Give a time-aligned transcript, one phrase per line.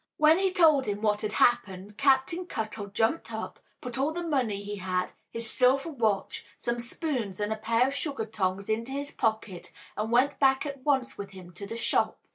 [0.17, 4.63] When he told him what had happened, Captain Cuttle jumped up, put all the money
[4.63, 9.11] he had, his silver watch, some spoons and a pair of sugar tongs into his
[9.11, 12.17] pocket and went back at once with him to the shop.